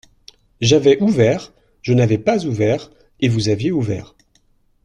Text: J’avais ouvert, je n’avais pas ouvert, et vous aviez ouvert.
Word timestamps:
J’avais 0.61 0.99
ouvert, 0.99 1.53
je 1.83 1.93
n’avais 1.93 2.17
pas 2.17 2.43
ouvert, 2.45 2.89
et 3.19 3.27
vous 3.29 3.49
aviez 3.49 3.71
ouvert. 3.71 4.15